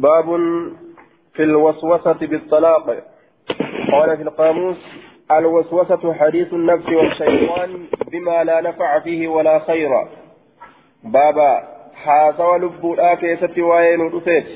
[0.00, 0.28] باب
[1.34, 2.86] في الوسوسة بالطلاق.
[3.92, 4.76] قال في القاموس
[5.30, 9.90] الوسوسة حديث النفس والشيطان بما لا نفع فيه ولا خير.
[11.04, 11.62] baaba
[11.94, 14.46] haasawa lubbuulaa keessatti وين رفيت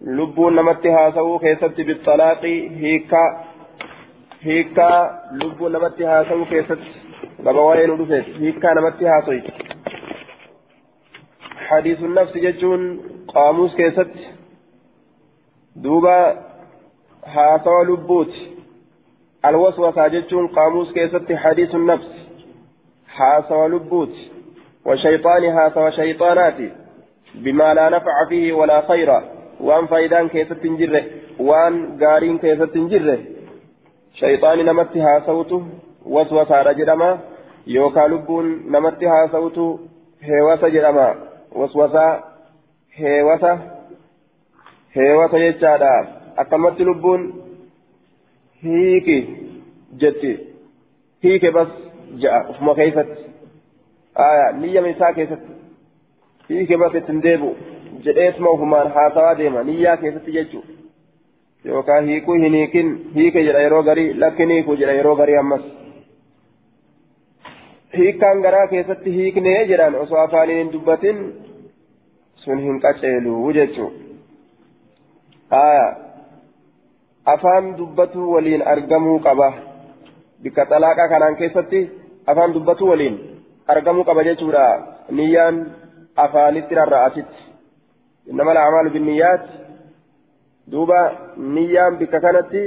[0.00, 2.44] lubbuu namatti haasawa keessatti بالطلاق.
[2.44, 3.44] hiika
[4.40, 6.82] hiika lubbuu namatti haasawa keessatti.
[7.38, 9.40] baaba وين رفيت hiika namatti haasawa
[11.68, 14.10] حديث النفس ججون قاموس كيست.
[15.76, 16.36] دوبا
[17.24, 18.32] حاسوا لبوت
[19.44, 22.08] الوسوسة جتون قاموس كيست حديث النفس
[23.08, 24.14] حاسوا لبوت
[24.86, 26.54] وشيطان حاسوا شيطانات
[27.34, 29.10] بما لا نفع فيه ولا خير
[29.60, 31.04] وان فايدان كيست جره
[31.40, 33.18] وان قارين كيست جره
[34.14, 35.62] شيطان نمت حاسوته
[36.06, 37.18] وسوسة رجلما
[37.66, 39.78] يوكا لبون نمت حاسوته
[40.22, 41.14] هيوسة جرما
[41.52, 42.20] وسوسة
[42.94, 43.71] هيوسة
[44.92, 45.94] هيوسة جتشادا
[46.38, 47.42] أكملت لبون
[48.62, 49.16] hiiki
[50.00, 50.32] jetti
[51.22, 51.68] hiike bas
[52.22, 53.22] ja'a ufuma keessatti
[54.14, 55.52] aya niyyama isaa keessatti
[56.48, 57.50] hiike bas ittiin deebi'u
[58.04, 60.62] jedheetuma ufumaan haasawaa deema niyyaa keessatti jechuu
[61.64, 65.64] yookaan hiikuu hin hiikin hiike jedha yeroo garii lakkin hiikuu jedha yeroo garii ammas
[67.98, 71.18] hiikkaan garaa keessatti hiiknee jedhan osoo afaaniin hin dubbatin
[72.44, 73.44] sun hin qaceeluu
[75.52, 75.96] jechuu aya
[77.24, 79.52] afaan dubbatu waliin argamuu qaba
[80.42, 81.90] bikka xalaaqa kanaan keessatti
[82.26, 83.16] afaan dubbatu waliin
[83.66, 84.66] argamuu qaba jechuudha
[85.10, 85.56] niyyaan
[86.16, 87.40] afaanitti rarra'asitti
[88.26, 89.44] innama al'amaalu binniyyaat
[90.72, 91.00] duuba
[91.36, 92.62] niyyaan bikka kanatti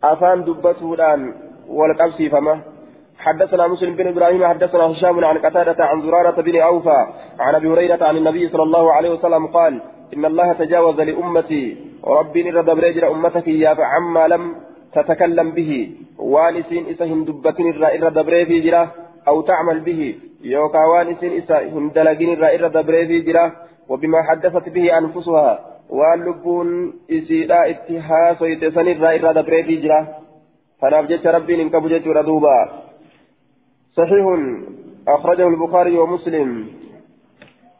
[0.00, 1.34] afaan dubbatuudhaan
[1.68, 2.54] wal qabsiifama
[3.18, 7.06] حدثنا مسلم بن إبراهيم حدثنا هشام عن قتادة عن زرارة بن أوفى
[7.40, 9.80] عن أبي هريرة عن النبي صلى الله عليه وسلم قال
[10.14, 14.54] إن الله تجاوز لأمتي ربي نرى دبريجر أمتك يا فعما لم
[14.94, 18.86] تتكلم به وانسين إسا هندبتين الرائر دبري في
[19.28, 23.50] أو تعمل به يوكا وانسين إسا هندلقين الرائر دبري في
[23.88, 25.60] وبما حدثت به أنفسها
[25.90, 30.00] واللبون إسيلا اتها سيتسن الرائر دبري في جرا.
[30.82, 32.87] فنبجت ربي إنك بجت ردوبا
[33.98, 34.26] صحيح
[35.08, 36.66] أخرجه البخاري ومسلم.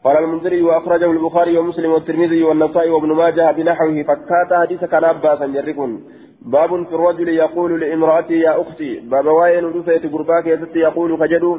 [0.03, 5.99] قال المنذري وأخرجه البخاري ومسلم والترمذي والنسائي وابن ماجه بنحوه فكات حديث كان أباسا جركن
[6.41, 11.57] باب في الرجل يقول لامرأتي يا أختي باب واين رفيت قرباك يا ستي يقول فجدوا.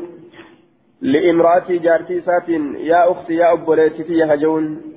[1.01, 2.49] لامرأتي جارتي سات
[2.93, 4.90] يا أختي يا أبوليتي يا هجون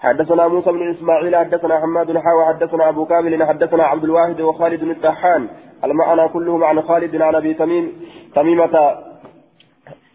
[0.00, 5.48] حدثنا موسى بن إسماعيل حدثنا حماد حاوى حدثنا أبو كامل حدثنا عبد الواحد وخالد الطحان
[5.84, 7.92] المعنى كلهم عن خالد عن أبي تميم
[8.34, 8.98] تميمة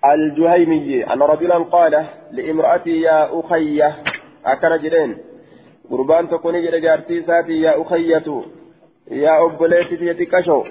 [0.05, 3.95] الجهيمي أن رجلا قال لامرأتي يا أخية
[4.45, 5.17] أكن جرين
[5.91, 8.43] قربان تكوني جرى جارتي ساتي يا أخية
[9.11, 10.63] يا أبليتي يتكشو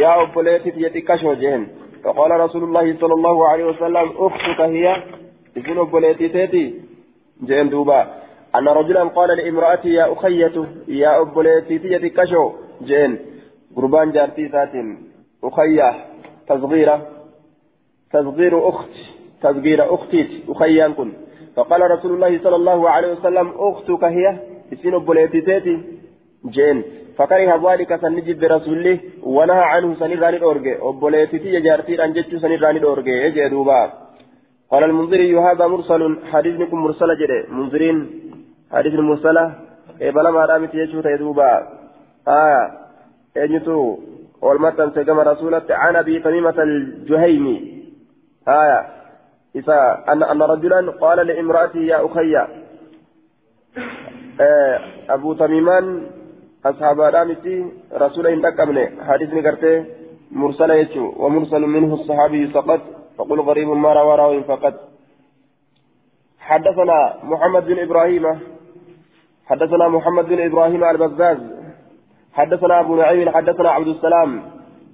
[0.00, 1.68] يا أبليتي يتكشو جين
[2.04, 4.96] فقال رسول الله صلى الله عليه وسلم أختك هي؟
[5.56, 6.83] إذن أبليتي تيتي.
[7.42, 8.06] جين دوبا.
[8.54, 12.52] أن رجلا قال لامرأتي يا أخية يا أبليتي يتكشو
[12.82, 13.18] جين
[13.76, 14.96] قربان جارتي ساتي
[15.44, 15.90] أخية
[16.48, 17.06] تصغيره
[18.12, 18.94] تصغير أخت
[19.42, 21.12] تصغير أختي أخيان كن.
[21.56, 24.38] فقال رسول الله صلى الله عليه وسلم أختك هي؟
[24.72, 25.80] اسين بوليتيتي
[26.46, 26.82] جين
[27.18, 33.48] فكره ذلك سنجد برسوله ونهى عنه سنراني الأورجي وبوليتيتي يجارتي أن جتشو سنراني الأورجي يجي
[33.48, 34.03] دوبا.
[34.74, 36.02] قال المنذري هذا مرسل.
[36.32, 37.96] حديث لكم مرسل جدي منذرين
[38.72, 39.54] حديث المرسلة
[40.02, 41.68] إبلا ما رامت يجو تيدوبا
[42.28, 42.70] آه
[43.36, 43.98] أجتو
[44.42, 45.62] والمتن سجم رسولة.
[45.70, 47.56] عن أبي تميمة الجهيمي.
[48.48, 48.80] آية
[49.56, 52.36] إذا أن أن رجلا قال لامرأته يا أخي.
[54.40, 56.06] آه أبو تميمان
[56.66, 57.56] أصحاب رامتي
[57.92, 58.42] رسول إن
[59.08, 59.84] حديث نقرته
[60.30, 61.12] مرسل يجو.
[61.16, 62.80] ومرسل منه الصحابي فقط.
[63.18, 64.74] فقل غريب ما روى راوي فقط
[66.40, 68.40] حدثنا محمد بن إبراهيم.
[69.46, 71.38] حدثنا محمد بن إبراهيم البزاز.
[72.32, 74.42] حدثنا أبو نعيم حدثنا عبد السلام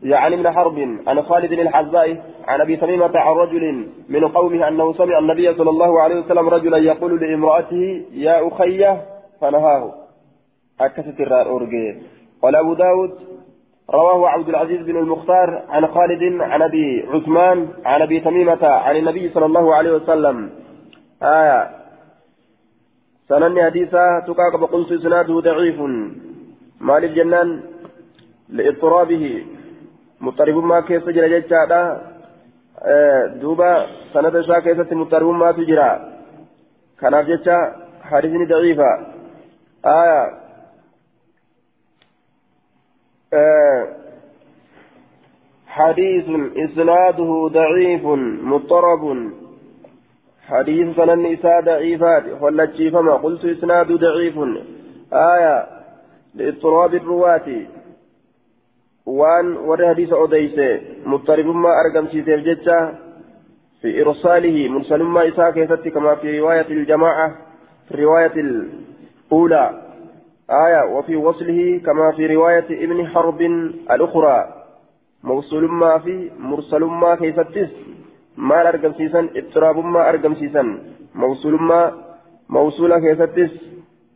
[0.03, 5.19] يعني من حرب عن خالد الحزاء عن أبي تميمة عن رجل من قومه أنه سمع
[5.19, 8.97] النبي صلى الله عليه وسلم رجلا يقول لامرأته يا أخي
[9.41, 9.93] فنهاه.
[10.81, 12.03] أكست الرأورجي
[12.43, 13.19] قال أبو داود
[13.95, 19.29] رواه عبد العزيز بن المختار عن خالد عن أبي عثمان عن أبي تميمة عن النبي
[19.29, 20.51] صلى الله عليه وسلم.
[21.23, 21.71] آية.
[23.29, 25.81] سنن حديثا تقاك بقنص سناده ضعيف.
[26.81, 27.49] مال الجنان
[28.49, 29.45] لإضطرابه.
[30.21, 31.81] muxaribummaa keessa jira jechaadha
[33.41, 33.69] duuba
[34.13, 35.89] sanada isaa keessatti muxaribummaatu jira
[37.01, 37.57] kanaaf jecha
[38.11, 38.91] حديث ضعيفة
[39.87, 40.23] آية
[43.33, 43.89] آه
[45.81, 46.25] حديث
[46.57, 48.05] إسناده ضعيف
[48.53, 49.31] مضطرب.
[50.49, 54.39] حديث سنن إساء ضعيفات خلت فما قلت إسناد ضعيف.
[55.13, 55.67] آية
[56.35, 57.49] لإضطراب الرواة.
[59.07, 62.89] وأن ور حديث أوديس مضطرب ما أرقم سيسير جتة.
[63.81, 67.35] في إرساله مرسل ما إساء كيست كما في رواية الجماعة
[67.89, 69.83] في الرواية الأولى.
[70.51, 73.41] آية وفي وصله كما في رواية ابن حرب
[73.91, 74.60] الأخرى.
[75.25, 77.71] موصول ما في مرسل ما كيفتس
[78.37, 80.79] ما أرقم سيسن اضطراب ما أرقم سيسن
[81.15, 81.93] موصول ما
[82.49, 83.53] موصولة كيفتس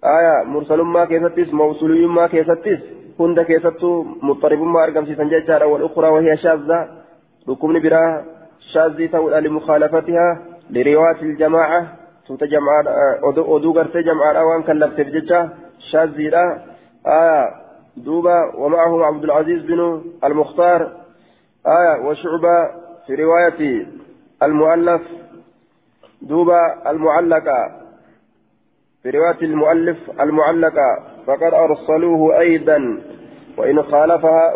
[0.05, 2.81] آية مرسل ما كيفتس موصول ما كيفتس
[3.21, 6.89] هند كيفتو مضطرب ما أرقم سيسن جيشارة والأخرى وهي شاذة
[7.49, 8.25] ركبن برا
[8.73, 10.29] شاذة تولى لمخالفتها
[10.71, 12.05] لرواية الجماعة
[17.97, 20.93] دوبا ومعه عبد العزيز بن المختار
[21.67, 22.71] آية وشعبة
[23.07, 23.87] في رواية
[24.43, 25.03] المؤلف
[26.23, 27.71] دوبا المعلقة
[29.03, 33.01] في رواية المؤلف المعلقة فقد أرسلوه أيضا
[33.59, 34.55] وإن خالفها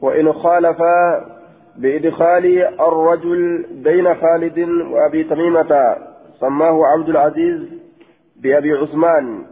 [0.00, 0.76] وإن خالف
[1.76, 5.96] بإدخال الرجل بين خالد وأبي تميمة
[6.40, 7.60] سماه عبد العزيز
[8.36, 9.46] بأبي عثمان.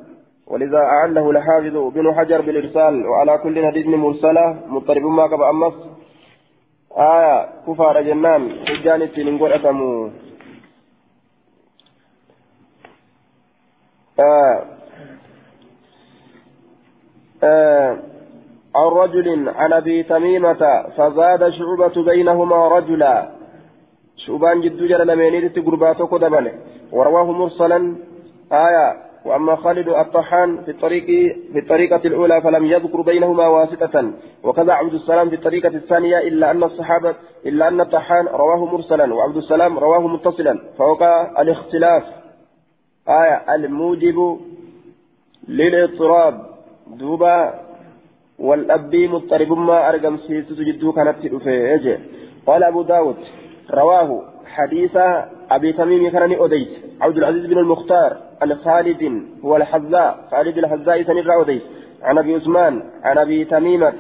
[0.47, 5.75] ولذا أعله لحافظ بن حجر بالإرسال وعلى كل حديث مرسلة مضطرب ما قبل أمس.
[6.97, 10.11] آية كفار جنان حجان التنين أتمو.
[14.21, 14.65] آه.
[17.45, 17.99] آه.
[18.77, 20.63] عن رجل عن أبي تميمة
[20.97, 23.31] فزاد شعبة بينهما رجلا.
[24.17, 26.53] شعبان جد جل لمينيت قرباتك دبله
[26.93, 27.97] ورواه مرسلا.
[28.53, 31.07] آية وأما خالد الطحان في الطريق
[31.53, 34.13] في الطريقة الأولى فلم يذكر بينهما واسطة
[34.43, 37.15] وكذا عبد السلام في الطريقة الثانية إلا أن الصحابة
[37.47, 42.03] إلا أن الطحان رواه مرسلا وعبد السلام رواه متصلا فوقع الاختلاف.
[43.09, 44.41] آية الموجب
[45.49, 46.47] للإضطراب.
[46.87, 47.61] دوبا
[48.39, 49.53] والأبي مضطرب.
[49.53, 51.97] ما أرقم سيسو جدو كانت تدفع.
[52.47, 53.17] قال أبو داود
[53.71, 54.97] رواه حديث
[55.51, 56.69] أبي تميم كان أديت
[57.01, 58.24] عبد العزيز بن المختار.
[58.43, 60.29] عن خالد هو الحذاء.
[60.31, 61.63] خالد الحذاء سنر أديت
[62.03, 63.93] عن أبي عثمان عن أبي تميمة.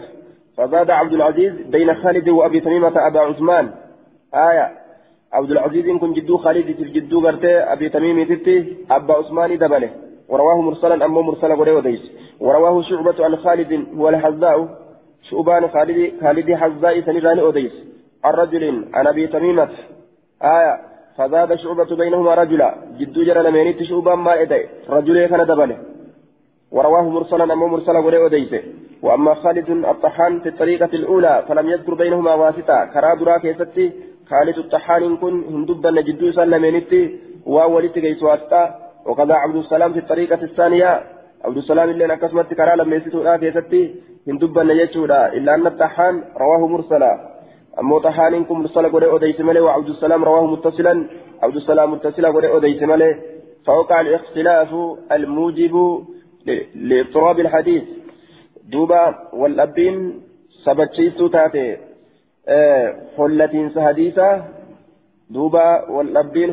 [0.57, 3.71] فزاد عبد العزيز بين خالد وأبي تميمة أبا عثمان.
[4.35, 4.73] آية.
[5.33, 9.91] عبد العزيز كن جدو خالد في جدو غرتي أبي تميم تتي أبا عثمان دبله.
[10.29, 12.13] ورواه مرسلا أمه مرسلا وليه وديس.
[12.41, 14.69] ورواه شعبة عن خالد هو الحذاء.
[15.23, 17.73] شعبان خالد خالد حذاء سنر أديس
[18.25, 19.69] عن رجل عن أبي تميمة.
[20.43, 20.94] آية.
[21.19, 22.75] فزاد شعبة بينهما رجلا.
[22.99, 25.79] جدو جرى لمينيت شعبا ما إدي رجل كان دبله.
[26.73, 28.63] ورواه مرسلا أما مرسلا ولي وديسه
[29.03, 32.85] وأما خالد الطحان في الطريقة الأولى فلم يذكر بينهما واسطة.
[32.95, 33.93] كرا درا كيستي.
[34.31, 37.03] خالد الطحان كن هندبا جدو سلمينيتي
[37.47, 38.63] وولدت كيس واسطة.
[39.07, 41.03] وكذا عبد السلام في الطريقة الثانية.
[41.45, 43.83] عبد السلام اللي نكسمت كرا لما يسيتو كيستي.
[44.29, 47.34] هندبا نجتشودا إلا أن الطحان رواه مرسلا.
[47.81, 51.07] أمو طحان كم مرسل قد أديت ملي وعبد السلام رواه متصلا.
[51.43, 52.45] عبد السلام متصلا قد
[52.83, 53.11] ملي.
[53.67, 54.71] فوقع الاختلاف
[55.13, 55.75] الموجب
[56.75, 57.85] لإضطراب الحديث.
[58.73, 60.23] دوبا والأبين
[60.65, 61.77] سبتشيسو تاتي.
[63.19, 64.45] هلتين سهديسة.
[65.31, 66.51] دوبا والأبين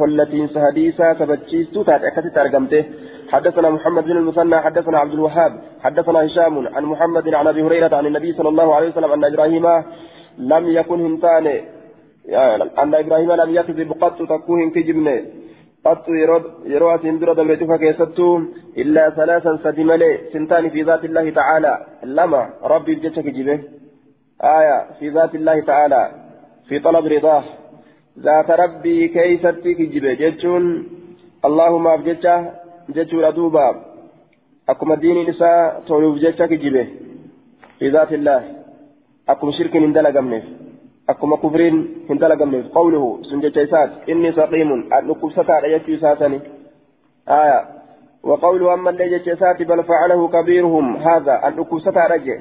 [0.00, 2.08] هلتين سهديسة سبتشيسو تاتي.
[2.08, 2.84] أكتت أرقمته
[3.32, 8.06] حدثنا محمد بن المثنى حدثنا عبد الوهاب حدثنا هشام عن محمد عن أبي هريرة عن
[8.06, 9.66] النبي صلى الله عليه وسلم أن إبراهيم
[10.38, 11.56] لم يكن هنتاني
[12.78, 15.24] أن إبراهيم لم يكذب قط تكون كجبنة.
[15.84, 16.08] قط
[16.66, 18.40] يروى سندرة دمرتك كيستو.
[18.78, 21.86] إلا ثلاثا سدملي سنتان في ذات الله تعالى.
[22.04, 23.58] لما ربي بجتك جبه
[24.58, 26.02] آية في ذات الله تعالى.
[26.68, 27.44] في طلب رضاه
[28.18, 30.64] ذات ربي كيستك جبه جتشون.
[31.44, 32.50] اللهم أبجتشه
[32.88, 33.68] جتشون أدوبا
[34.68, 36.86] أكما دين نساء تولو بجتك جبه
[37.78, 38.63] في ذات الله.
[39.28, 40.44] أكم شرك من دلقمنف
[41.08, 41.74] أكم كفرين
[42.08, 43.56] من دلقمنف قوله سنجة
[44.08, 44.92] إني سقيم.
[44.92, 46.40] أنكم ستار يجي إساتني
[47.28, 47.60] آية.
[48.22, 49.18] وقوله أما اللي
[49.60, 50.96] بل فعله كبيرهم.
[50.96, 52.40] هذا أنكم ستار يجي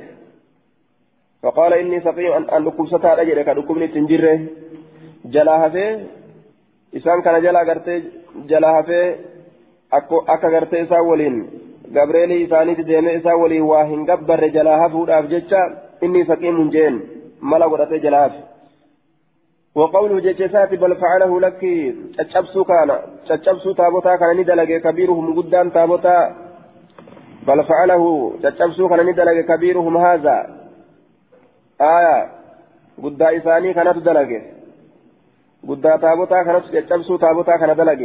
[1.44, 4.40] فقال إني سقيم أنكم ستار يجي لك أنكم تنجره
[5.26, 6.06] جلاها في
[6.98, 8.04] إسان كان جلا قرتي
[8.48, 9.16] جلاها في
[9.94, 11.36] akka gartee isaa waliin
[11.94, 14.50] gabreelii isaaniiti deemee isaa waliin waa hin gabbarre
[16.32, 16.96] saqiimun jeen
[17.42, 18.42] mala godhatee jalaa hafe
[19.76, 21.62] وقوله جيشات بل فعله لك
[22.18, 22.90] تشبسو كان
[23.28, 26.18] تشبسو تابوتا كان ندلق كبيرهم قدام تابوتا
[27.48, 28.04] بل فعله
[28.44, 30.38] تشبسو كان ندلق كبيرهم هذا
[31.82, 32.18] آية
[33.04, 34.32] قد إساني كانت دلق
[35.70, 38.02] قد تابوتا كانت تشبسو تابوتا كان دلق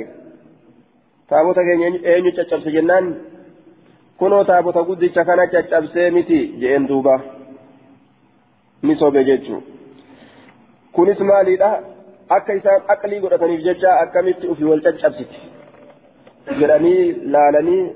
[1.30, 3.04] تابوتا كان أين تشبس جنان
[4.20, 6.86] كنو تابوتا قد كان تشبسي متي جئن
[8.82, 9.62] دوبا misoome jechuun
[10.92, 11.82] kunis maaliidha
[12.28, 15.36] akka isaan aqlii godhataniif jecha akkamitti ofii wal caccabsiti
[16.60, 17.92] jedhanii laalanii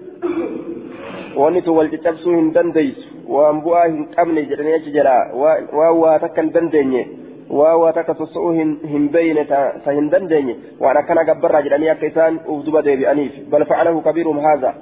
[1.36, 6.18] wanni tun wal caccabsuu hin dandeessu waan bu'aa hin qabne jedhanii achi jedha waan waa
[6.18, 7.08] takka hin dandeenye
[7.50, 8.52] waan waa takka soso'uu
[8.92, 13.64] hin beeyne ta hin dandeenye waan akkana gabbarraa jedhanii akka isaan uf duba deebi'aniif bal
[13.64, 14.74] fa'alahu kabiirum haaza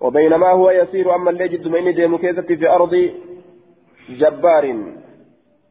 [0.00, 3.10] وبينما هو يسير أما اللي جد من ديمو في أرض
[4.08, 4.64] جبار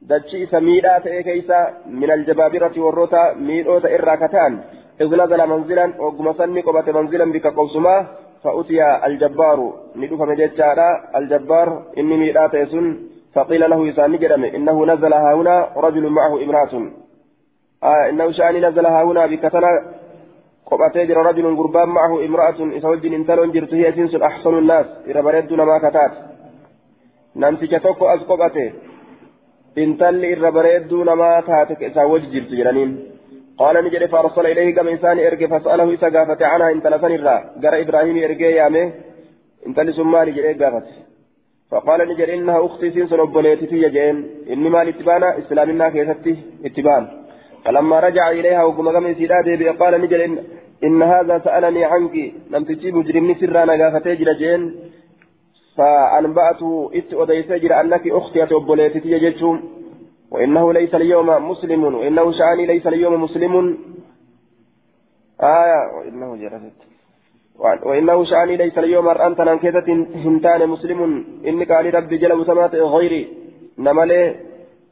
[0.01, 4.53] دجي سميدا تأي كيسا من الجبابرة والروتا ميلوتا إرا كتان
[5.01, 8.07] إذ نزل منزلا وقم سني قبت منزلا بك قوسما
[8.43, 9.59] فأتي الجبار
[9.95, 12.85] ندوف مجيتشارا الجبار إني ميدا تيسن
[13.33, 16.73] فقيل له يسان جرم إنه نزل هنا رجل معه امرأة
[17.83, 19.71] آه إنه شأني نزل هنا بكتنا
[20.69, 23.89] قبتي جرى رجل قربان معه امرأة إسوج انتلون جرت هي
[24.29, 26.11] أحسن الناس إذا بردنا ما كتات
[27.35, 28.21] نمسك توكو أز
[29.75, 32.93] intalli irra bareedduu namaa taate isaa wajji jirtu jedhaniin.
[33.59, 37.81] قال نجري فارسل إليه كما إنسان إرجع فسأله إذا قافت عنها إن تلفن الرا قرأ
[37.81, 38.91] إبراهيم إرجع يامه
[39.67, 40.87] إن تلي سما نجري قافت
[41.71, 44.17] فقال نجري إنها أختي سنسن أبوليتي في جين
[44.51, 46.35] إني مال اتبانا إسلامنا كيستي
[46.65, 47.03] اتبان
[47.65, 50.37] فلما رجع إليها وقم قام إسيرا قال نجري إن,
[50.87, 52.15] إن هذا سألني عنك
[52.51, 54.61] لم تجيب مجرمني سرانا قافتي جين
[55.79, 59.63] فأنبأته إت أديس جرى أنك أختي أبوليتي يجتهم
[60.31, 61.83] وإنه ليس اليوم مسلم.
[61.83, 63.53] وإنه شأني ليس اليوم مسلم.
[65.41, 65.81] آية.
[65.97, 66.79] وإنه جرست.
[67.85, 69.87] وإنه شأني ليس اليوم أنت ننكتة
[70.25, 70.99] هنتان مسلم.
[71.47, 73.27] إنك علي ربي جل وسمات غيري.
[73.77, 74.35] نملي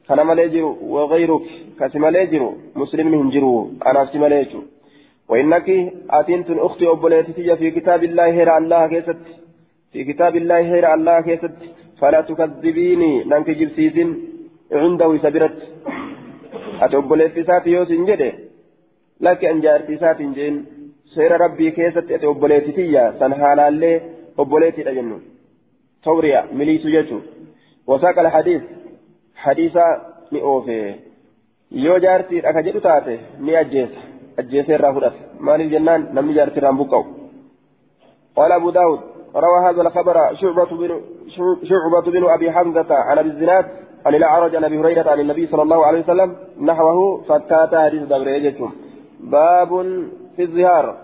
[0.08, 0.78] فنملي جرو.
[0.82, 1.48] وغيرك.
[1.80, 2.50] كسملي جرو.
[2.76, 4.62] مسلم هنجرو أنا سملي جرو.
[5.30, 5.68] وإنك
[6.10, 9.47] أتنت أختي أبوليتي في كتاب الله هير الله كيست.
[9.92, 11.56] في كتاب الله هير الله كيست.
[12.00, 13.24] فلا تكذبيني.
[13.24, 14.10] ننك جبسيسين
[14.72, 15.58] عنده سبرت.
[16.82, 18.32] أتوبلت ساتي يوسين جده.
[19.22, 20.56] لك أن جارتي ساتي جين.
[21.16, 22.12] سير ربي كيست.
[22.12, 24.02] أتوبلت تيا سنحالا اللي
[24.40, 25.22] أبولت الأجنون
[26.04, 26.42] توريا.
[26.58, 27.20] مليس جتو
[27.88, 28.64] وساق الحديث.
[29.36, 29.88] حديثا
[30.32, 30.96] نئوفي
[31.72, 34.00] yoo jaartii dhaka jedhu taate ni ajjeesa
[34.42, 37.04] ajjeesee irraa fudhata maaliif jennaan namni jaartii irraan buqqa'u
[39.36, 41.02] روى هذا الخبر شعبة بن
[41.70, 43.66] شعبة بن أبي حمزة عن أبي الزناد
[44.06, 48.72] عن الأعرج عن أبي هريرة عن النبي صلى الله عليه وسلم نحوه فتاتا حديث دبريجكم
[49.20, 49.70] باب
[50.36, 50.98] في الظهار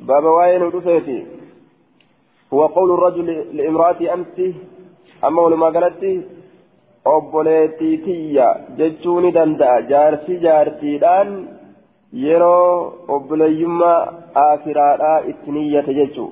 [0.00, 1.26] باب وين ودفيتي.
[2.52, 4.54] هو قول الرجل لامرأة أمس
[5.24, 6.24] أما ولما قالت
[7.04, 11.30] obboleettii tiyya jechuu ni danda'a jaarsi jaartiidhaan
[12.24, 12.72] yeroo
[13.16, 14.00] obboleeyyummaa
[14.44, 16.28] aakiraadhaa itti niyyate jechuu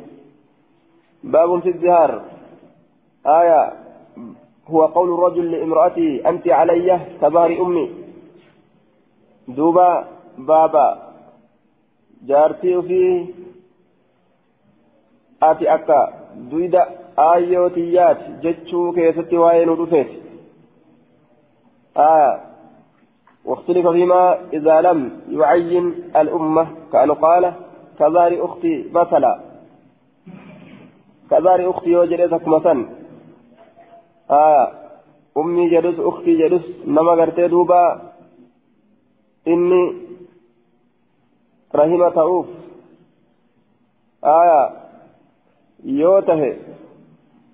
[1.24, 2.22] baabun fi zihaar
[3.24, 3.86] aayaa
[4.70, 7.90] هو قول الرجل لامرأته أنت علي كظهر أمي.
[9.48, 10.04] دوبا
[10.38, 11.12] بابا.
[12.26, 13.26] جارتي في
[15.42, 16.12] آتي أكا.
[16.50, 16.82] دويدا
[17.18, 20.08] آيوتيات جتشو كيستي وين ودفيت
[21.96, 22.40] آه
[23.44, 26.66] واختلف فيما إذا لم يعين الأمة.
[26.92, 27.52] كأنه قال
[27.98, 29.45] كظهر أختي مثلا
[31.30, 32.86] كظهر أختي وجدتك مثلا
[34.30, 34.72] آه
[35.36, 38.12] أمي جلس أختي جلس نما قرتي دوبا.
[39.48, 39.94] إني
[41.74, 42.46] رحمة تؤوف
[44.24, 44.70] آية
[45.84, 46.56] يوته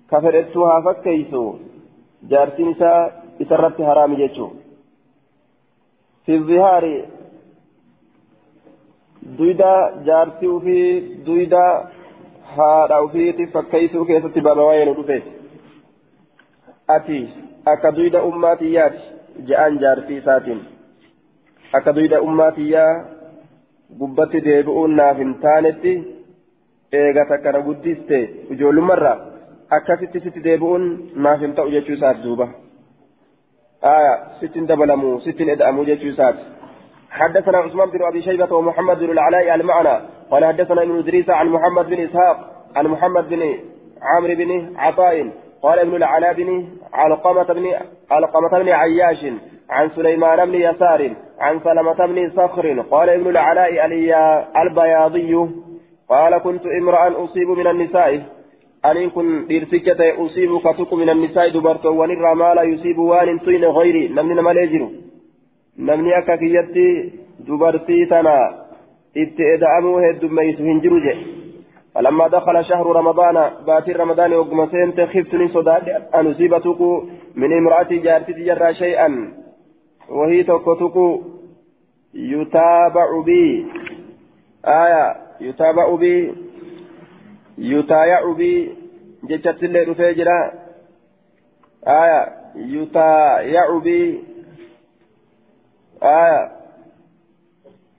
[0.09, 1.53] كفرتها فكيسو
[2.23, 2.91] جارتين إسا
[3.41, 4.49] إسرت حرام جيتشو.
[6.25, 7.05] في الظهار
[9.23, 11.92] دويدا جارتي وفي دويدا
[12.57, 15.23] هذا وفي فكيسو كيسة بابا وين ودفيت
[16.87, 17.19] ati
[17.65, 19.03] akka duyda ummaatiyyaati
[19.47, 20.59] je'an jaartii isaatiin
[21.77, 22.91] akka duyda ummaatiyyaa
[23.99, 25.93] gubbatti deebi'uun naaf hin taanetti
[27.01, 28.19] eega takkana guddiste
[28.55, 29.15] ijoollummarraa
[29.77, 30.91] akkasitti sitti deebi'uun
[31.27, 32.47] naaf hin ta'u jechuu isaati duuba
[33.83, 36.35] آية ستين دبلمو ستين إدأمو جيتشو سات
[37.13, 40.05] حدثنا عثمان بن أبي شيبة ومحمد بن العلاء المعنى.
[40.31, 42.37] قال حدثنا ابن إدريس عن محمد بن إسحاق
[42.75, 43.41] عن محمد بن
[44.01, 45.31] عمرو بن عطاء.
[45.63, 47.73] قال ابن العلاء بن علقمة بن
[48.11, 49.25] علقمة بن عياش
[49.69, 52.81] عن سليمان بن يسار عن سلمة بن صخر.
[52.91, 53.85] قال ابن العلاء
[54.61, 55.49] البياضي
[56.09, 58.21] قال كنت امرأ أصيب من النساء.
[58.85, 64.07] أن كن ديرسكة أصيب كتك من النساء دبرت ونرى ما لا يصيب وان طين غيري.
[64.07, 65.02] نمني
[65.77, 68.65] ما ليجر نمني أكا كيتي دبرتي تنا
[69.17, 71.17] اتئدأمو هد ميت هنجر
[71.95, 76.81] فلما دخل شهر رمضان باتي رمضان وقم سنت خفتني صداد أن أصيبتك
[77.35, 79.33] من امرأتي جارتي جرى شيئا
[80.09, 81.19] وهي تكتك
[82.13, 83.65] يتابع بي
[84.65, 86.33] آية يتابع بي
[87.57, 88.71] يتايع بي
[89.23, 90.51] جتت اللي رفيجرا
[91.87, 94.32] آية يتايع بي
[96.03, 96.51] آية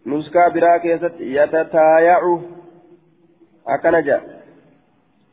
[0.07, 0.85] نسكا براك
[1.21, 2.41] يتتايع
[3.67, 4.21] akkana jaa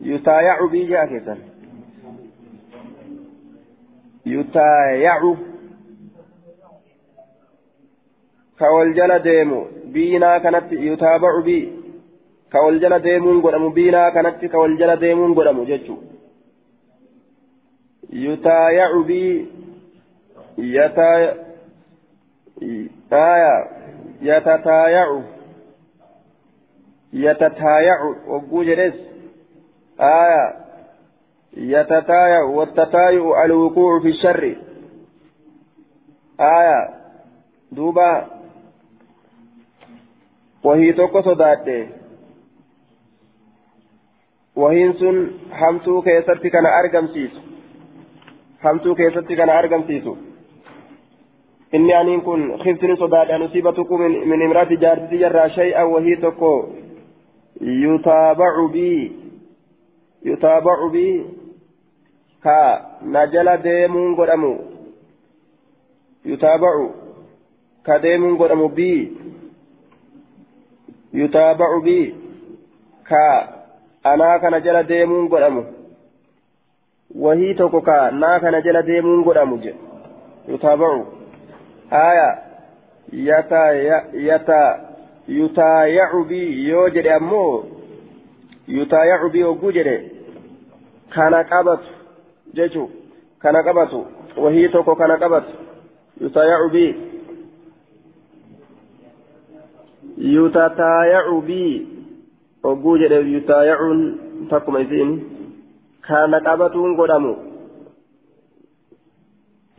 [0.10, 1.40] yutaayacu bii jaa keessan
[4.34, 5.32] yutaayacu
[8.62, 9.60] ka wal jala deemu
[9.96, 11.64] biinaa kanatti yutaabacu bii
[12.56, 14.58] ka wal jala deemuun godhamu biinaa kanatti ka
[24.22, 25.22] yatataayacu
[27.14, 28.00] يتتايع.
[28.28, 28.94] وجوجرس
[30.00, 30.56] آية
[31.58, 32.44] يتتايع.
[32.44, 34.56] والتتايع الوقوع في الشر.
[36.40, 36.90] آية
[37.72, 38.28] دوبا.
[44.56, 46.02] وهي سن حمتو
[46.50, 47.42] كان أرقم سيسو.
[48.62, 48.96] حمتو
[49.36, 50.16] كان أرقم سيسو.
[51.74, 56.68] إني أن كن خفتني صداد أن أصيبتكم من, من امرأة جارتي جرى شيئا وهي توكو
[57.62, 59.12] يتابع بي
[60.26, 61.26] يتابع بي
[62.44, 64.54] كا نجل ديمون قدمو
[66.26, 66.90] يتابع
[67.86, 69.12] كديمون قدمو بي
[71.14, 72.16] يتابع بي
[73.10, 73.26] كا
[74.06, 75.64] أنا كنجل ديمون قدمو
[77.16, 79.60] وهي توكوكا نا كنجل ديمون قدمو
[80.48, 81.21] يتابع
[81.94, 82.40] آية
[83.14, 83.72] يتا
[84.14, 84.92] يتا
[86.96, 87.64] jedhe ammoo
[88.68, 89.96] yutaayacu bii hogguu jedhe
[91.14, 91.90] kana qabatu
[92.54, 92.90] jechu
[93.40, 94.00] kana qabatu
[94.38, 95.54] wahii tokko kana qabatu
[96.22, 96.96] yutaayacu bii
[100.18, 101.88] yutataayacu bii
[102.64, 104.02] hogguu jedhe yutaayacuun
[104.50, 105.12] takkuma isiin
[106.08, 107.34] kana qabatuun godhamu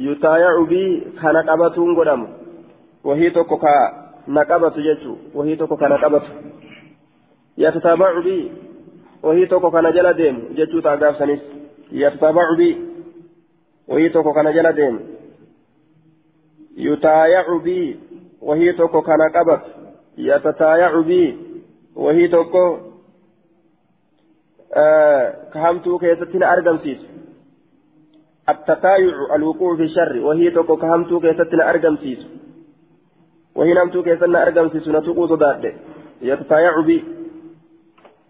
[0.06, 2.26] yutaayacu bii kana qabatuun godhamu
[3.08, 3.82] wahii tokko kaa
[4.36, 6.30] naqabatu jechuun wahii tokko kana qabatu
[7.64, 8.44] yatataabacu bii
[9.26, 11.40] wahii tokko kana jala deemu jechuu ta'a gaafsanis
[12.02, 12.74] yatataabacu bii
[13.92, 15.00] wahii tokko kana jala deemu
[16.86, 17.88] yutaayacu bii
[18.48, 19.70] wahii tokko kana qabatu
[20.28, 21.28] yatataayacu bii
[22.04, 22.64] wahii tokko
[25.52, 27.06] kahamtuu keessatti na argamsiisu
[28.48, 32.28] التتايع الوقوع في الشر وهي تكو كهمتو كيستنا أرقم سيسو.
[33.54, 35.42] وهي نمتو كيسنا أرقم في سنة قوض
[36.22, 37.04] يتتايع بي.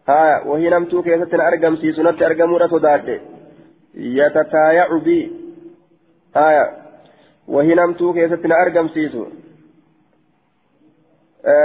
[0.09, 3.20] آية وهي نمتو كيسنا أرقم في سنة أرقم رتداد
[3.94, 5.33] يتتايع بي.
[6.37, 6.66] آية
[7.48, 9.42] وهي نمتو كيسنا أرقم في سنة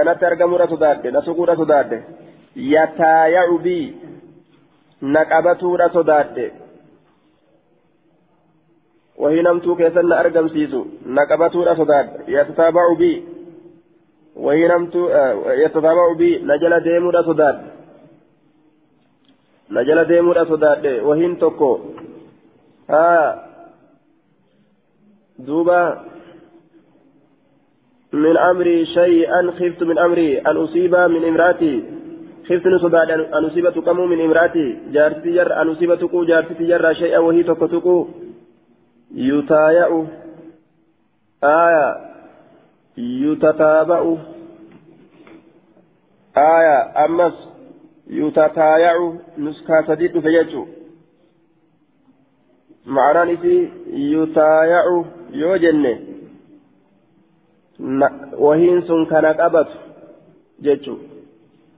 [0.05, 1.97] natti argamudha sodaadhe na tuquudha sodaadhe
[2.55, 3.97] yataayacu bii
[5.01, 6.55] na qabatuudha sodaadhe wahii
[8.77, 9.06] namtuu keessan na argamsiisu
[11.05, 13.23] na qabatuudha sodaadhe yatataabacu bii
[14.35, 15.09] wayii namtu
[15.63, 17.67] yatataabacu bi na jala deemuudha sodaadhe
[19.69, 21.71] na jala deemuudha sodaadhe wahiin tokko
[22.87, 23.35] haa
[25.47, 26.05] duuba
[28.13, 31.83] من أمري شيئا خفت من أمري أن أصيب من امرأتي
[32.49, 37.19] خفت نصداد أن أصيب تقم من امرأتي جارتي جر أن أصيب تقو جارتي جر شيئا
[37.19, 38.07] وهي تقو
[39.11, 40.07] يتايأ.
[41.43, 42.07] آية.
[42.97, 44.15] يتتابع
[46.37, 47.05] آية.
[47.05, 47.49] أمس.
[48.07, 50.67] يتتايع نسكا سديد فيجو
[52.85, 55.99] معنى نسي يتايع يوجن
[58.33, 59.67] وهين سن كان قبط
[60.61, 60.97] جيتشو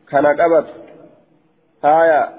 [0.09, 0.65] كان قبط
[1.85, 2.29] آية.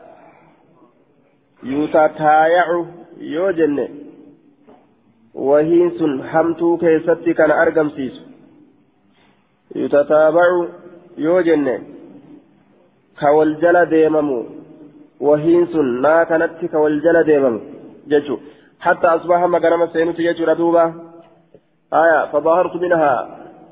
[1.63, 2.85] يتتايع
[3.19, 4.10] يوجن
[5.35, 8.23] وهين سن حمتو كيستي كان أرقم سيسو
[9.77, 10.49] يتتابع
[11.19, 11.67] يوجن
[13.21, 14.45] كوالجل ديممو
[15.21, 17.61] وهين سن نا كانت كوالجل ديممو
[18.11, 18.37] ججو
[18.81, 20.85] حتى أصبح مقرم السينوت يجو ردوبا
[21.93, 23.13] آية فظهرت منها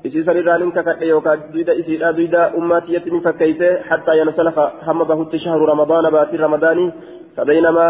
[0.05, 5.59] إسيسا رانين ككت يوكا دويدا إسيدا دويدا أماتي يتني فكيته حتى ينسلخ هم بهت شهر
[5.71, 6.91] رمضان باتي رمضاني
[7.37, 7.87] فبينما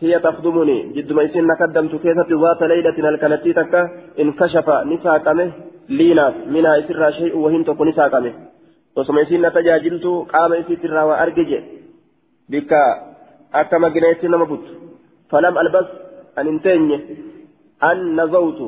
[0.00, 0.92] هي تخدمني.
[0.92, 3.82] جد ما يسن قدمت كيسة ذات ليلة الكنتي تكا
[4.20, 5.50] انكشف نساقمه
[5.88, 8.32] ليناف منها يسر شيء وهن تكون نساقمه
[8.96, 11.50] وسما يسن تجاجلت قام يسير وأرجج.
[12.48, 12.72] بك
[13.54, 14.64] أكما جنيت نمبت.
[15.30, 15.88] فلم ألبس.
[16.38, 16.96] أن انتني
[17.84, 18.60] أن نزوت.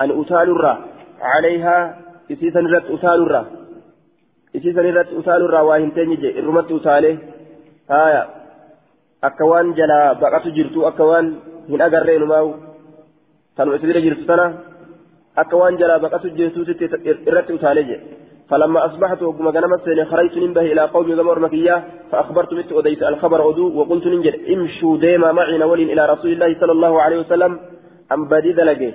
[0.00, 0.74] أن أتال الرا
[1.20, 1.98] عليها.
[2.32, 3.46] إسيسا رت أتال الرا
[4.56, 7.18] إسيسا رت أتال الرا وهنتني جي الرمت أتاله.
[7.90, 8.37] هايا.
[9.24, 11.26] أكوان جلا بقت جرتو أكوان
[11.70, 12.46] هن أجرين ماو
[13.56, 14.46] تنو إسير جرتو تنا
[15.42, 16.82] أكوان جلا بقت جرتو ست
[17.34, 17.96] رت أتاله جي
[18.50, 21.76] فلما أصبحت وقم غنمت خرجت ننبه إلى قوم غمر مكية
[22.10, 26.72] فأخبرت مت أديت الخبر أدو وقلت ننجد امشوا ديما معي نول إلى رسول الله صلى
[26.76, 27.52] الله عليه وسلم
[28.12, 28.90] أم بدي دلقي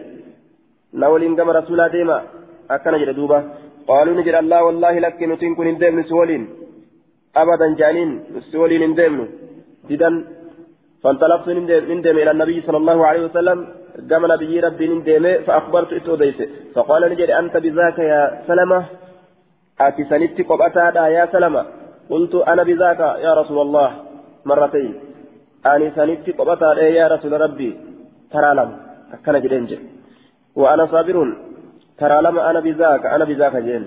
[1.03, 2.17] نول كما رسول ديما
[2.71, 3.39] أكن جد دوبا
[3.89, 6.43] قالوا نجد الله والله لك نتين كن ندم سولين
[7.41, 8.09] أبدا جانين
[8.51, 9.15] سولين ندم
[9.89, 10.09] جدا
[11.03, 13.57] فانطلقت ندم إلى النبي صلى الله عليه وسلم
[14.09, 16.39] قام نبي ربي ندم فأخبرت إتوديت
[16.75, 18.79] فقال نجد أنت بذاك يا سلمة
[21.15, 21.61] yaa salama
[22.09, 23.89] qultu ana bizaaka yaa rasuula allah
[24.49, 24.91] marratayn
[25.71, 27.73] ani sanitti qophataadha yaa rasuula rabbii
[28.33, 28.75] taraa lama
[29.15, 29.93] akkana jedheen jedhe
[30.55, 31.17] وأنا صابر
[31.97, 33.83] ترى لما أنا بذاك أنا بذاك جين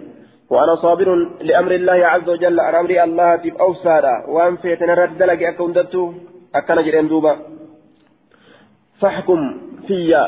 [0.51, 1.09] وأنا صابر
[1.49, 6.13] لأمر الله عز وجل عن أمر الله تب أوسادا وأن فيتنا رد لك أكون دتو
[6.55, 7.33] أكنا جرين دوبا.
[9.01, 9.41] فاحكم
[9.87, 10.25] فيا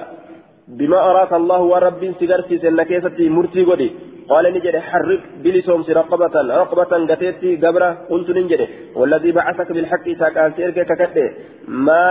[0.69, 3.91] بما أراك الله ورب سجرتي سنكيستي مرتي قدي.
[4.29, 8.63] قال نجد حرك بلسوم رقبة رقبة قتيتي قبرة قلت نجد
[8.99, 11.27] والذي بعثك بالحق ساكان سيرك ككده
[11.69, 12.05] ما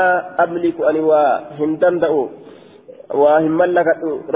[0.43, 2.29] أملك أن وهندن دأو
[3.21, 3.87] وهم لك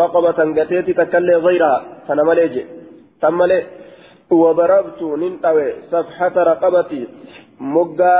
[0.02, 2.56] رقبة قتيتي تكلي غيرها فنمليج
[3.22, 3.60] تملي
[4.42, 7.02] وضربت ننتوي صفحة رقبتي
[7.60, 8.18] مقا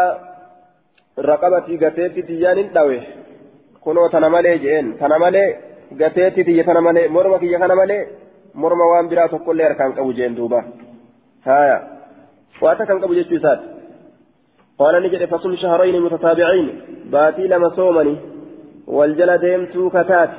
[1.30, 3.00] رقبتي قتيتي تيان ننتوي
[3.84, 5.46] كنو تنملي جين تنملي
[6.00, 7.02] قتيتي تي تنملي
[7.54, 8.00] يخنملي
[8.54, 10.64] morma waan biraa tokkollee harkaan qabu jeen duuba
[11.46, 11.78] haya
[12.62, 13.66] waata kan qabu jechuu isaati
[14.80, 16.68] qaala ni jedhe fasum shahrayni mutataabicayn
[17.14, 18.16] baatii lama soomani
[18.98, 20.36] wal jala deemtuu kataate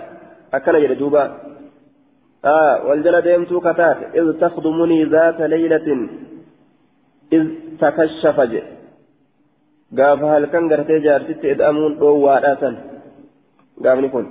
[0.58, 1.22] akkana jedhe duuba
[2.44, 6.08] آه والجل ديمتو كتات إذ تخدمني ذات ليلة
[7.32, 7.44] إذ
[7.80, 8.62] تكشف جي.
[9.98, 12.70] قاف هل كان قرتي جارتي إذ أمون أو واداتا
[13.84, 14.24] قاف نكون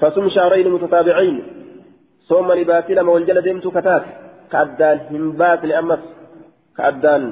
[0.00, 1.36] فصم شهرين متتابعين.
[2.28, 4.04] صوم لباسي لما والجل ديمتو كتات
[4.52, 6.02] كأدان همبات لأمس.
[6.76, 7.22] كأدان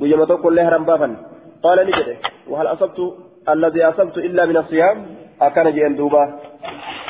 [0.00, 1.08] بيما كل لهرم بافا
[1.62, 2.16] قال نجده
[2.50, 2.98] وهل أصبت
[3.48, 5.06] الذي أصبت إلا من الصيام؟
[5.42, 6.24] أكان جين دوبا.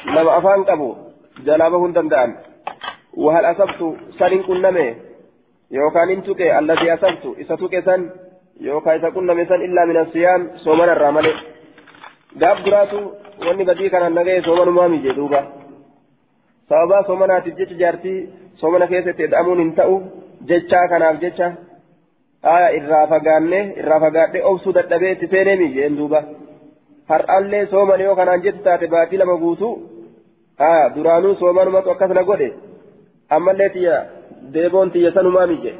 [0.07, 0.95] لما أفان قبو
[1.47, 2.31] جلابه دندان
[3.16, 3.81] وهل أصبت
[4.18, 4.88] سنين كنمي
[5.70, 8.00] يوكان انتك الذي أصبت إستك سن
[8.61, 11.26] يوكا إذا كنا مثلا إلا من الصيام صومنا الرمل
[12.40, 13.00] قاب دراتو
[13.46, 15.40] واني بدي كان النبي صومنا مامي جدوبا
[16.70, 18.20] sababaa soomanaatiif jecha jaartii
[18.61, 19.96] soomana keessatti ed'amuun hin ta'u
[20.48, 21.48] jechaa kanaaf jecha
[22.55, 26.20] aya irraa fagaanne irraa fagaadhe obsuu dadhabee itti seenee miijeen duuba
[27.11, 29.72] har'allee sooman yoo kanaan jettu taate baatii lama guutuu
[30.68, 32.48] aya duraanuu soomanumatu akkasana godhe
[33.31, 33.97] ammallee tiyya
[34.55, 35.73] deeboon tiyya sanumaa miije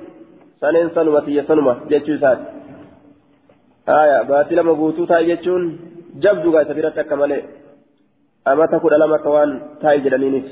[0.61, 2.45] saneen sanuma tiyya sanuma jechuu isaati
[3.99, 5.65] aya baatii lama guutuu taa'e jechuun
[6.25, 7.43] jabdugaa isa biratti akka malee
[8.53, 10.49] amata kudha lama akka waan taa'e jedhaniinis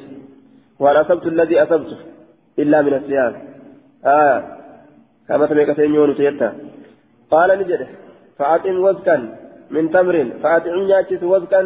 [0.87, 1.95] waan asabtu alladii asabtu
[2.65, 3.35] illaa min asiyaam
[4.17, 4.37] aya
[5.29, 6.49] كما تميك سينيون سيتا
[7.31, 7.87] قال نجد
[8.39, 9.17] فأطعم وزكا
[9.71, 11.61] من تمر فأطعم ياتيس وزكا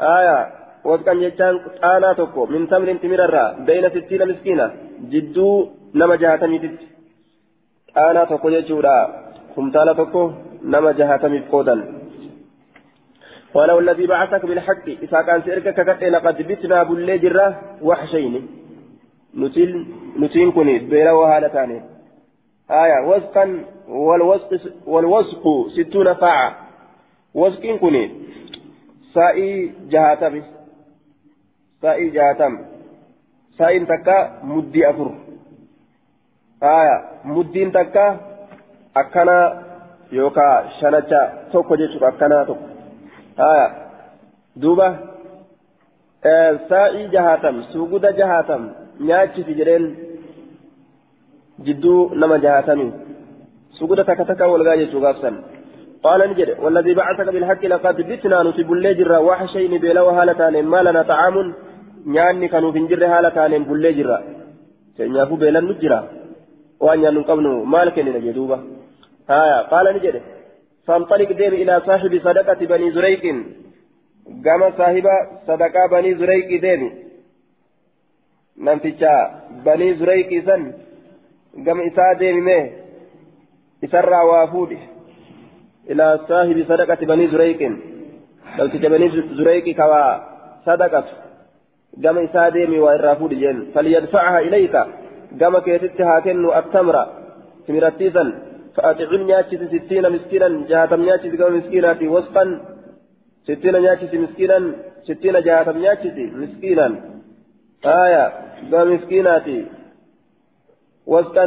[0.00, 3.34] آية وزكا يجان أنا تكو من تمر تمرر
[3.66, 4.66] بين ستين مسكينة
[5.12, 5.48] جدو
[5.94, 6.80] نما جهاتمي تت
[7.96, 8.96] أنا تكو يجورا
[9.56, 10.22] خمتالا تكو
[10.72, 11.76] نما جهاتمي فقودا
[13.54, 17.46] ولو الذي بعثك بالحق إذا كان سيرك ككت لقد بتنا بالليجرة
[17.82, 18.34] وحشين
[19.36, 19.70] نتين
[20.18, 21.82] نتين كوني بيلا وهالتاني
[22.70, 24.50] آية وزقا والوزق
[24.86, 25.44] والوزق
[25.76, 26.56] ستون ساعة
[27.34, 28.10] وزق كوني
[29.14, 30.42] سائي جهاتم
[31.82, 32.58] سائي جهاتم
[33.58, 35.08] سائي تكا مدي أفر.
[36.62, 38.06] آية مدين تكا
[38.96, 39.62] أكنا
[40.12, 42.66] يوكا شنجا توكو جيشو أكنا توكو
[43.38, 43.66] آية
[44.56, 44.88] دوبا
[46.26, 48.62] آه سائي جهاتم سوغودا جهاتم
[49.00, 49.84] نياتشي في جرين.
[51.66, 52.92] جدو نما جهاتمي.
[53.78, 55.30] سجود تك تك والغاية تغافسا
[56.02, 61.54] قال نجد والذي بعثك بالحق لقد بتنا نصيب الليجر وحشين بلا وهالتان ما لنا طعام.
[62.06, 64.18] Nyaanni kanuuf hin jirre haala taaneen bullee jirra.
[64.96, 65.98] Keenyaafuu beelan nu jira.
[66.80, 68.58] Waan nyaannu qabnu maal kennina jedhuuba
[69.32, 70.22] haya qaala ni jedhe.
[70.86, 73.22] فانطلق ديم إلى صاحب صدقة بني زريق
[74.44, 75.06] قام صاحب
[75.46, 76.82] صدقة بني زريق ديم
[78.58, 79.14] نمتجا
[79.66, 80.62] بني زريق سن
[81.66, 82.70] قام إساء ديم ميه
[83.84, 84.78] إسرى وافود
[85.90, 87.60] إلى صاحب صدقة بني زريق
[88.58, 89.06] نمتجا بني
[89.38, 90.04] زريق كوا
[90.66, 91.04] صدقة
[92.04, 94.74] قام إساء ديم وإرافود جن فليدفعها إليك
[95.40, 96.96] قام كيتتها كنو التمر
[97.66, 98.24] تمرتيزا
[98.74, 102.44] فأطعم نياتشي ستين مسكينا جهاتم نياتشي كما مسكينا في وسطا
[103.46, 104.58] ستين نياتشي مسكينا
[105.06, 106.86] ستين جهاتم نياتشي مسكينا
[108.04, 108.24] آية
[108.70, 109.58] كما مسكيناتي
[111.12, 111.46] وسطا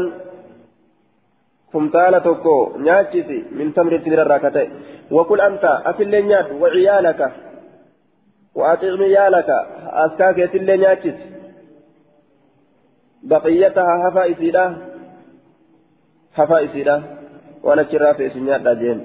[1.73, 4.69] كمتالة توكو نياتشي من تمر تمر الراكتين
[5.15, 7.21] وكل أنت أكل نيات وعيالك
[8.56, 9.50] وأطعم عيالك
[10.04, 11.12] أسكاك يتل نياتشي
[13.24, 14.65] بقيتها هفا إسيدا
[16.36, 17.04] هفا إسيدا.
[17.63, 19.00] وأنا شراف إسنيات داجين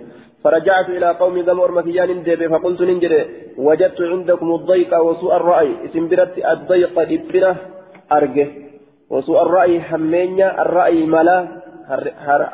[0.45, 3.21] فرجعت إلى قوم ذم أرمكيان ديبي فقلت ننجري
[3.59, 5.71] وجدت عندكم الضيق وسوء الرأي.
[5.85, 7.57] إسم برت الضيق إبرة
[8.13, 8.49] أرجه.
[9.11, 11.39] وسوء الرأي حمينيا الرأي ملا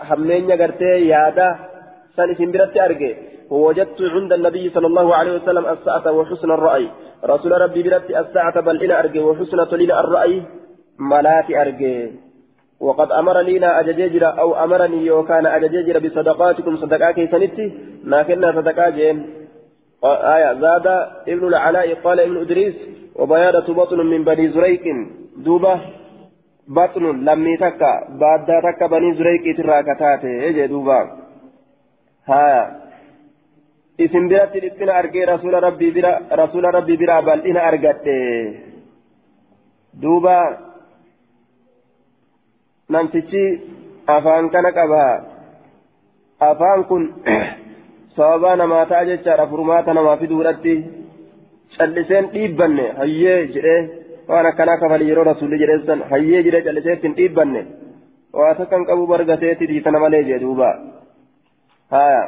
[0.08, 1.48] حمينيا قرتي يادا.
[2.16, 3.16] سن إسم برت أرجه.
[3.50, 6.88] ووجدت عند النبي صلى الله عليه وسلم الساعة وحسن الرأي.
[7.24, 10.42] رسول ربي برت الساعة بل إلى أرجه وحسن تلين الرأي
[10.98, 12.10] ملات أرجه
[12.80, 17.66] وقد أمرني لا أجججر أو أمرني وكان أجججر بصدقاتكم صدقاء كيسنتي
[18.04, 19.18] لكنها صدقاء جين.
[20.04, 20.86] آية زاد
[21.28, 22.74] ابن العلاء قال ابن إدريس
[23.16, 24.84] وبيادة بطن من بني زريك
[25.36, 25.80] دوبة
[26.68, 30.98] بطن لم تكا بعد تكا بني زريك تراكتات يجي دوبة؟
[32.28, 32.85] ها
[34.04, 38.16] isin biratti dhiphina argee rasuula rabbii bira rasuula rabbii biraa bal'ina argatte
[40.02, 40.36] duuba
[42.94, 43.44] namtichi
[44.16, 45.04] afaan kana qaba
[46.50, 47.02] afaan kun
[48.16, 50.74] sababaa namaa ta'a jechaadha furmaata namaa fiduudhatti
[51.78, 53.80] calliseen dhiibbanne hayyee jedhee
[54.30, 57.62] waan akkanaa kafali yeroo rasuulli jedheessan hayyee jedhee callisee ittiin dhiibbanne
[58.38, 60.70] waa takkan qabu bargateetti dhiitana malee jedhuuba
[61.96, 62.22] haya